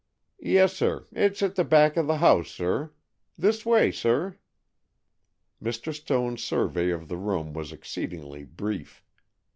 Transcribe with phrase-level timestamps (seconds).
[0.43, 1.05] "Yessir.
[1.11, 2.91] It's at the back of the house, sir.
[3.37, 4.39] This way, sir."
[5.61, 5.93] Mr.
[5.93, 9.03] Stone's survey of the room was exceedingly brief.